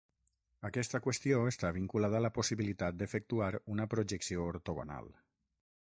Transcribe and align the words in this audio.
Aquesta 0.69 1.01
qüestió 1.07 1.41
està 1.49 1.71
vinculada 1.75 2.19
a 2.21 2.23
la 2.27 2.33
possibilitat 2.39 2.99
d'efectuar 3.03 3.53
una 3.75 3.89
projecció 3.95 4.49
ortogonal. 4.55 5.15